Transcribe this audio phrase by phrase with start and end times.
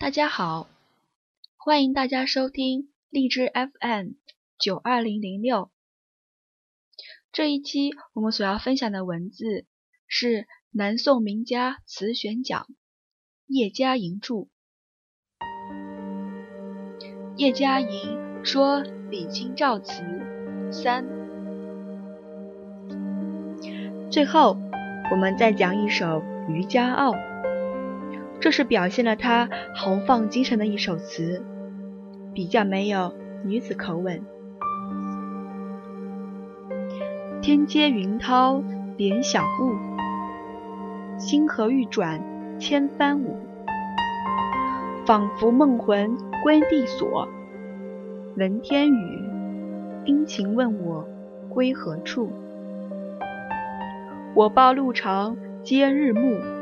[0.00, 0.66] 大家好，
[1.58, 4.12] 欢迎大家收听荔枝 FM
[4.58, 5.70] 九二零零六。
[7.30, 9.66] 这一期我们所要分享的文字
[10.06, 12.66] 是南宋名家词选讲，
[13.46, 14.48] 叶嘉莹著。
[17.36, 18.80] 叶嘉莹说
[19.10, 20.02] 李清照词
[20.72, 21.04] 三。
[24.10, 24.56] 最后，
[25.12, 26.06] 我们再讲一首
[26.48, 27.12] 《渔家傲》。
[28.40, 31.44] 这是表现了他豪放精神的一首词，
[32.32, 33.12] 比较没有
[33.44, 34.22] 女子口吻。
[37.42, 38.62] 天阶云涛
[38.96, 39.74] 连晓雾，
[41.18, 42.22] 星河欲转
[42.58, 43.36] 千帆舞。
[45.06, 47.28] 仿佛梦魂归地所，
[48.36, 49.18] 闻天语，
[50.04, 51.06] 殷勤问我
[51.48, 52.30] 归何处。
[54.34, 56.59] 我报路长皆日暮。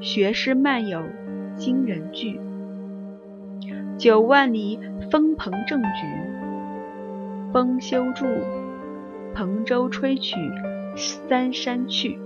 [0.00, 1.02] 学诗漫有
[1.56, 2.40] 惊人句，
[3.98, 5.88] 九万里风鹏正举，
[7.52, 8.24] 风休住，
[9.34, 10.36] 蓬舟吹取
[10.96, 12.18] 三山去。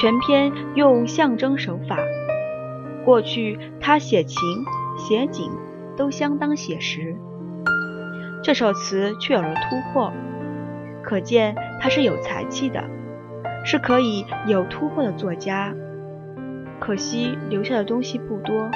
[0.00, 1.98] 全篇用象征手法，
[3.04, 4.38] 过去他写情
[4.96, 5.52] 写景
[5.94, 7.16] 都相当写实，
[8.42, 10.10] 这首词却有了突破，
[11.02, 12.82] 可见他是有才气的。
[13.70, 15.74] 是可以有突破的作家，
[16.80, 18.70] 可惜留下的东西不多。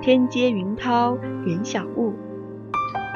[0.00, 2.14] 天接云涛云小雾，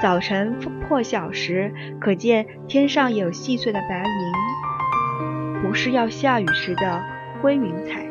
[0.03, 7.03] 早晨破晓时，可见天上有细碎的白云，不是要下雨时的
[7.41, 8.05] 灰云彩，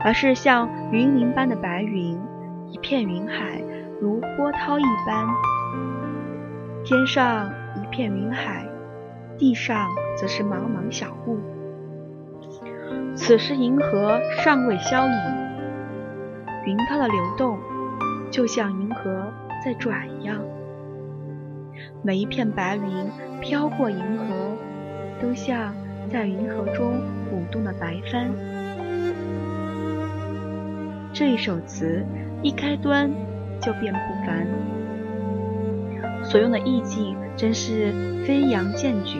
[0.00, 2.18] 而是像云林般的白云，
[2.66, 3.62] 一片云海
[4.00, 5.28] 如波涛一般，
[6.84, 8.68] 天上一片云海。
[9.40, 9.88] 地上
[10.18, 11.38] 则是茫茫小雾，
[13.16, 15.14] 此时银河尚未消隐，
[16.66, 17.58] 云涛的流动
[18.30, 19.32] 就像银河
[19.64, 20.36] 在转一样。
[22.02, 22.84] 每一片白云
[23.40, 24.26] 飘过银河，
[25.22, 25.74] 都像
[26.12, 27.00] 在银河中
[27.32, 28.30] 舞动的白帆。
[31.14, 32.04] 这一首词
[32.42, 33.10] 一开端
[33.58, 34.46] 就便不凡，
[36.30, 37.92] 所用的意境真是
[38.24, 39.18] 飞扬健举。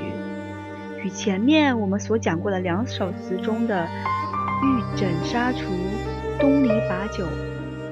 [1.03, 3.85] 与前面我们所讲过的两首词中的
[4.63, 5.59] “玉枕纱厨，
[6.39, 7.27] 东篱把酒”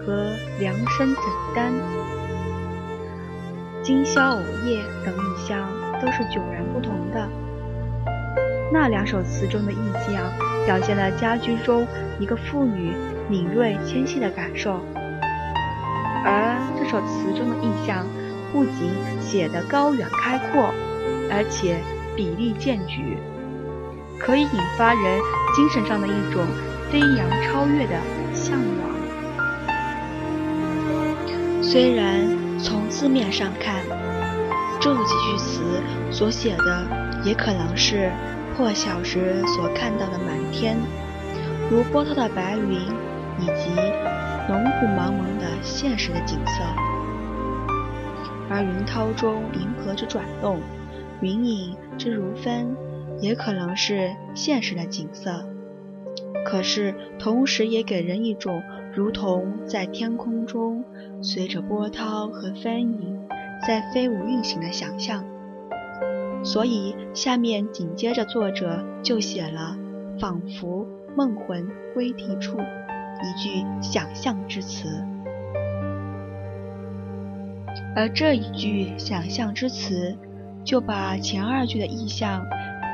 [0.07, 0.31] 和
[0.61, 1.73] “凉生怎担，
[3.83, 5.69] 今宵偶夜”等意象
[6.01, 7.29] 都是迥然不同的。
[8.73, 10.31] 那两首词中的意象
[10.65, 11.85] 表现了家居中
[12.21, 12.93] 一个妇女
[13.29, 14.79] 敏锐纤细的感受，
[16.25, 18.07] 而这首词中的意象
[18.53, 20.73] 不仅写得高远开阔，
[21.31, 21.79] 而且。
[22.17, 23.17] 比例健举，
[24.19, 25.23] 可以引发人
[25.55, 26.45] 精神上的一种
[26.91, 27.95] 飞扬超越的
[28.35, 28.91] 向往。
[31.63, 32.27] 虽然
[32.59, 33.85] 从字面上看，
[34.81, 35.81] 这几句词
[36.11, 36.85] 所写的
[37.23, 38.11] 也可能是
[38.57, 40.77] 破晓时所看到的满天
[41.71, 42.81] 如波涛的白云，
[43.39, 43.71] 以及
[44.49, 46.53] 浓雾茫茫的现实的景色，
[48.51, 50.59] 而云涛中银河之转动。
[51.21, 52.77] 云影之如分，
[53.21, 55.45] 也可能是现实的景色，
[56.45, 58.63] 可是同时也给人一种
[58.95, 60.85] 如同在天空中
[61.21, 63.21] 随着波涛和帆影
[63.67, 65.25] 在飞舞运行的想象。
[66.45, 69.77] 所以下面紧接着作者就写了
[70.21, 70.87] “仿佛
[71.17, 72.59] 梦魂归啼处”
[73.25, 75.05] 一句想象之词，
[77.99, 80.17] 而这一句想象之词。
[80.65, 82.45] 就把前二句的意象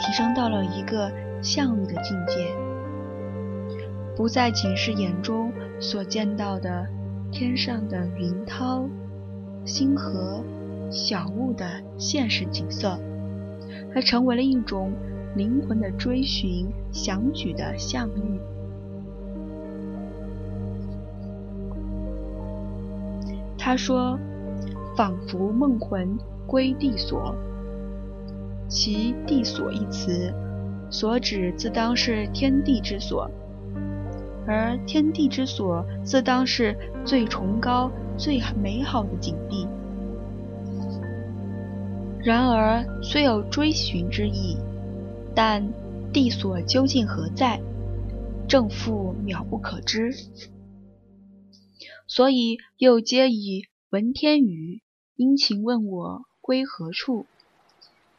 [0.00, 1.10] 提升到了一个
[1.42, 2.46] 象喻的境界，
[4.16, 6.86] 不再仅是眼中所见到的
[7.32, 8.88] 天上的云涛、
[9.64, 10.44] 星河、
[10.88, 11.66] 小雾的
[11.98, 12.96] 现实景色，
[13.92, 14.92] 它成为了一种
[15.34, 18.38] 灵魂的追寻、想举的象喻。
[23.58, 24.16] 他说
[24.96, 27.34] ：“仿佛梦魂归地所。”
[28.68, 30.32] 其“地所”一词，
[30.90, 33.30] 所指自当是天地之所，
[34.46, 39.68] 而天地之所自当是最崇高、最美好的景地。
[42.22, 44.56] 然而，虽有追寻之意，
[45.34, 45.62] 但
[46.10, 47.60] 地所究竟何在，
[48.48, 50.10] 正负渺不可知。
[52.06, 54.80] 所以又皆以“闻天语，
[55.16, 57.26] 殷勤问我归何处”。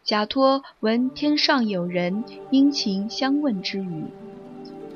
[0.06, 4.06] 假托闻天上有人殷勤相问之语，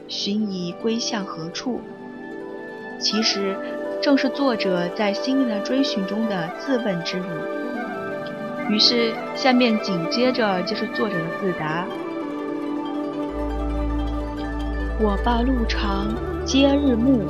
[0.08, 1.82] 寻已归向何处？
[3.00, 3.58] 其实，
[4.02, 7.24] 正是作者在心灵的追寻中的自问之语。
[8.70, 11.86] 于是，下面紧接着就是作者的自答
[15.02, 16.16] ：“我报路长
[16.46, 17.26] 皆日暮，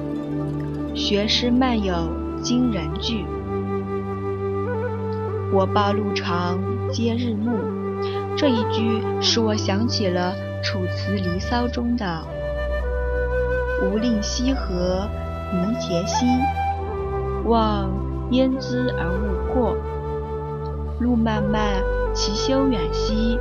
[0.93, 1.95] 学诗漫有
[2.43, 3.25] 惊人句。
[5.51, 6.59] 我报路长
[6.91, 7.51] 皆日暮。”
[8.37, 12.23] 这一句使我想起了《楚辞·离骚》中的
[13.83, 15.09] “吾令西河
[15.51, 16.25] 泥洁兮，
[17.45, 17.89] 望
[18.31, 19.75] 焉滋而勿过。
[20.99, 21.81] 路漫漫
[22.13, 23.37] 其修远兮，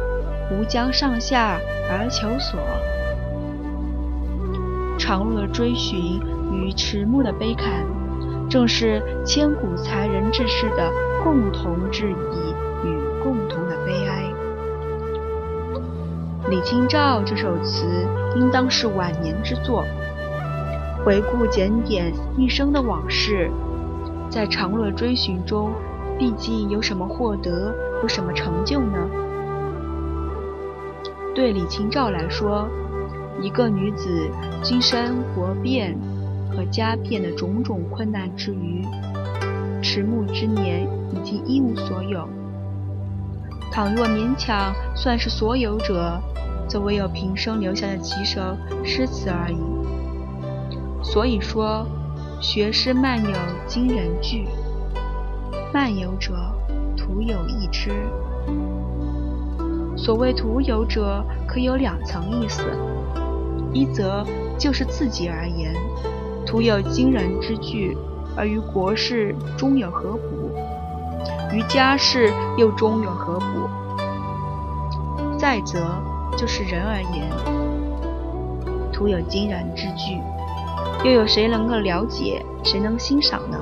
[0.51, 1.59] 吾将上下
[1.91, 2.59] 而求索。”
[4.99, 6.21] 长路的追寻
[6.53, 7.87] 与迟暮的悲叹，
[8.51, 10.91] 正是千古才人志士的
[11.23, 12.55] 共同质疑
[12.85, 14.25] 与共同的悲哀。
[16.51, 17.87] 李清照这首词
[18.37, 19.85] 应当是晚年之作。
[21.05, 23.51] 回顾检点一生的往事，
[24.29, 25.71] 在长乐追寻中，
[26.19, 27.73] 毕竟有什么获得，
[28.03, 28.99] 有什么成就呢？
[31.35, 32.69] 对李清照来说，
[33.41, 34.29] 一个女子
[34.63, 35.97] 经生活变
[36.51, 38.83] 和家变的种种困难之余，
[39.91, 42.29] 迟暮之年已经一无所有。
[43.73, 46.21] 倘若勉强算是所有者，
[46.69, 48.55] 则唯有平生留下的几首
[48.85, 49.57] 诗词而已。
[51.03, 51.87] 所以说，
[52.39, 53.31] 学诗漫有
[53.67, 54.47] 惊人句。
[55.73, 56.35] 漫游者，
[56.95, 57.91] 徒有一之。
[59.97, 62.63] 所谓徒有者，可有两层意思：
[63.73, 64.23] 一则
[64.59, 65.75] 就是自己而言，
[66.45, 67.97] 徒有惊人之句，
[68.37, 70.51] 而于国事终有何补？
[71.53, 73.69] 于家事又终有何补？
[75.39, 75.79] 再则，
[76.37, 77.31] 就是人而言，
[78.93, 80.21] 徒有惊人之句，
[81.05, 83.59] 又有谁能够了解，谁能欣赏呢？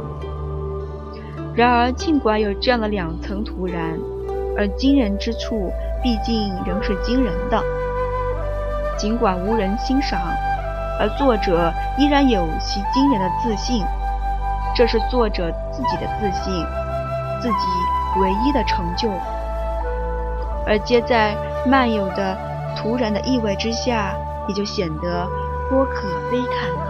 [1.54, 3.98] 然而，尽管有这样的两层徒然，
[4.56, 5.70] 而惊人之处，
[6.02, 7.62] 毕竟仍是惊人的。
[8.98, 10.18] 尽管无人欣赏，
[10.98, 13.84] 而作者依然有其惊人的自信，
[14.76, 16.52] 这是作者自己的自信，
[17.40, 19.08] 自己唯一的成就。
[20.66, 21.34] 而接在
[21.66, 22.36] 漫游的。
[22.78, 24.14] 突然的意外之下，
[24.46, 25.26] 也就显得
[25.70, 26.86] 颇可悲惨了。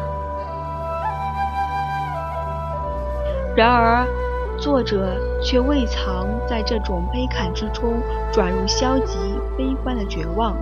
[3.57, 4.05] 然而，
[4.59, 9.17] 作者却未藏在这种悲惨之中转入消极
[9.57, 10.57] 悲观的绝望，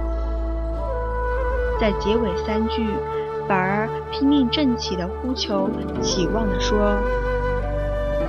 [1.81, 2.87] 在结尾三句，
[3.46, 5.69] 反而拼命振起的呼求，
[6.00, 6.96] 期望的说：“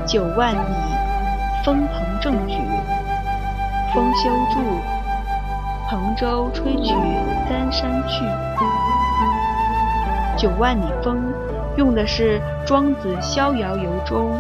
[0.06, 0.58] 九万里，
[1.64, 2.56] 风鹏正举，
[3.94, 4.60] 风休住。”
[5.88, 6.96] 彭州吹取
[7.48, 8.26] 三山去，
[10.36, 11.32] 九万里风，
[11.78, 14.32] 用的是庄子《逍遥游》中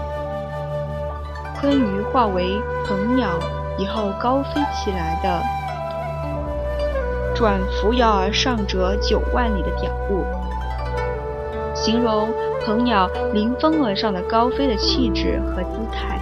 [1.61, 3.29] 鲲鱼化为鹏鸟
[3.77, 5.39] 以后高飞起来的，
[7.35, 10.25] 转扶摇而上者九万里的典故，
[11.85, 12.33] 形容
[12.65, 16.19] 鹏鸟临风而上的高飞的气质和姿态。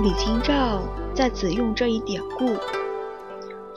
[0.00, 0.80] 李清照。
[1.14, 2.56] 在此用这一典故，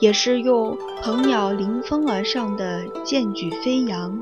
[0.00, 4.20] 也是用鹏鸟临风而上的剑举飞扬，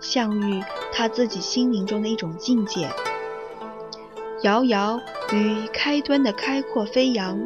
[0.00, 0.60] 象喻
[0.92, 2.90] 他自己心灵中的一种境界。
[4.42, 4.98] 遥遥
[5.32, 7.38] 与开端的开阔飞扬，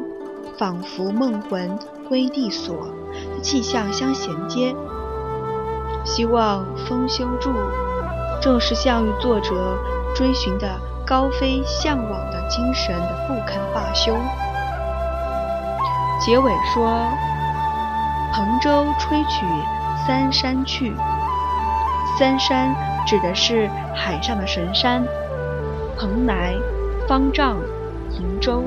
[0.57, 1.77] 仿佛梦魂
[2.09, 2.87] 归地所
[3.43, 4.75] 气象相衔接。
[6.03, 7.53] 希望风休住，
[8.41, 9.77] 正是项羽作者
[10.15, 10.67] 追寻的
[11.05, 14.15] 高飞向往的精神的不肯罢休。
[16.19, 17.07] 结尾说
[18.33, 19.45] ：“彭州吹曲
[20.05, 20.93] 三山去。”
[22.19, 22.75] 三山
[23.07, 25.03] 指的是海上的神山，
[25.97, 26.55] 蓬莱、
[27.07, 27.57] 方丈、
[28.11, 28.63] 瀛洲。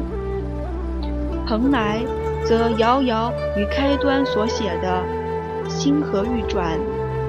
[1.46, 2.00] 蓬莱
[2.44, 5.02] 则遥遥与开端所写的
[5.68, 6.78] “星河欲转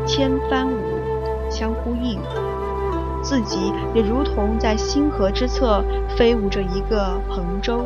[0.05, 0.77] 千帆舞”
[1.49, 2.19] 相呼应，
[3.21, 5.83] 自己也如同在星河之侧
[6.17, 7.85] 飞舞着一个彭州。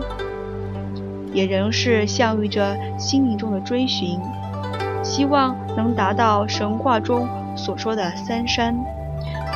[1.31, 4.19] 也仍是象喻着心灵中的追寻，
[5.03, 8.75] 希望能达到神话中所说的三山，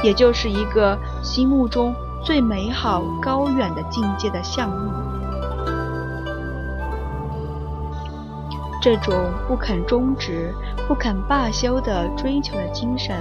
[0.04, 1.94] 也就是一个心目中
[2.24, 4.92] 最美好、高远的境界的象目。
[8.84, 10.54] 这种不肯终止、
[10.90, 13.16] 不肯罢休的追求的精神，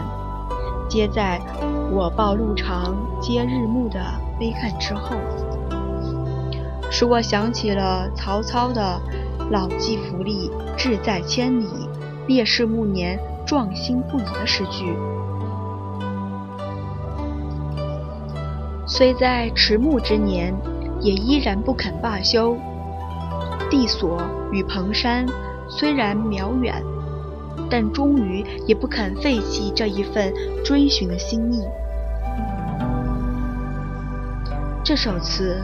[0.88, 1.40] 皆在
[1.94, 4.00] “我报路长皆日暮”的
[4.40, 5.14] 悲叹之后。
[6.90, 9.00] 使我想起了曹操的
[9.52, 11.68] “老骥伏枥，志在千里；
[12.26, 13.16] 烈士暮年
[13.46, 14.96] 壮心不已的诗句。
[18.84, 20.52] 虽在迟暮之年，
[20.98, 22.56] 也依然不肯罢休。
[23.70, 25.24] 地所与蓬山
[25.74, 26.84] 虽然渺远，
[27.70, 31.64] 但终于也不肯废弃这一份追寻的心意。
[34.84, 35.62] 这首词，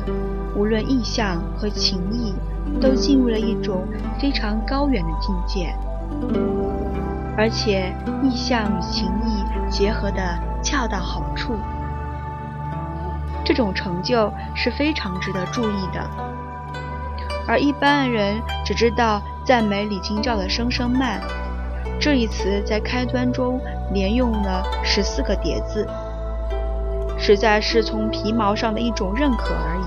[0.57, 2.35] 无论意象和情意，
[2.81, 3.87] 都进入了一种
[4.19, 5.75] 非常高远的境界，
[7.37, 10.23] 而且意象与情意结合的
[10.63, 11.53] 恰到好处。
[13.45, 16.11] 这种成就是非常值得注意的，
[17.47, 21.19] 而一般人只知道赞美李清照的《声声慢》
[21.99, 23.59] 这一词，在开端中
[23.95, 25.89] 连用了十四个叠字，
[27.19, 29.85] 实在是从皮毛上的一种认可而已。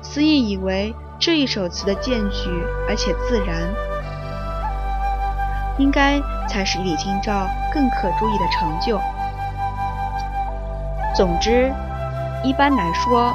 [0.00, 2.48] 司意以为这一首词的渐举
[2.88, 3.68] 而且自然，
[5.76, 8.98] 应该才是李清照更可注意的成就。
[11.14, 11.70] 总之，
[12.42, 13.30] 一般来说，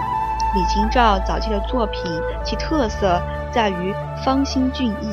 [0.54, 2.04] 李清照早期的作品
[2.44, 3.22] 其特色
[3.52, 5.10] 在于芳心俊逸，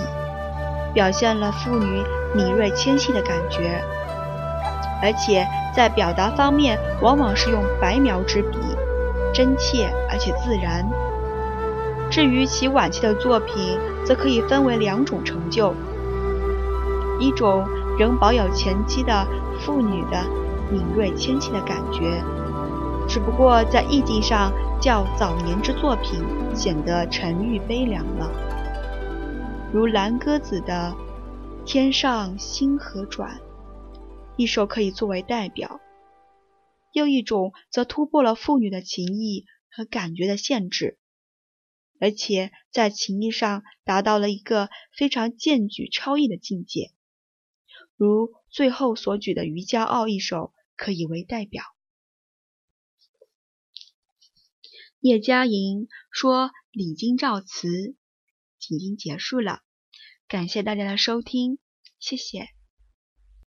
[0.93, 2.03] 表现了妇女
[2.35, 3.83] 敏锐纤细的感觉，
[5.03, 8.59] 而且在表达方面往往是用白描之笔，
[9.33, 10.87] 真切而且自然。
[12.11, 15.75] 至于其晚期的作品，则可以分为两种成就：
[17.19, 17.67] 一种
[17.99, 19.27] 仍保有前期的
[19.61, 20.23] 妇女的
[20.71, 22.23] 敏锐纤细的感觉。
[23.13, 24.51] 只不过在意境上
[24.81, 26.25] 较早年之作品
[26.57, 30.97] 显得沉郁悲凉了，如蓝鸽子的
[31.67, 33.39] 《天上星河转》
[34.39, 35.79] 一首可以作为代表；
[36.95, 40.99] 又一种则突破了妇女的情意和感觉的限制，
[42.01, 46.93] 而且在情意上达到了一个非常健举超逸的境界，
[47.95, 51.63] 如最后所举的《渔家傲》一首可以为代表。
[55.03, 57.97] 叶嘉莹说：“李清照词
[58.69, 59.59] 已经结束了，
[60.29, 61.59] 感谢大家的收听，
[61.99, 62.47] 谢谢。”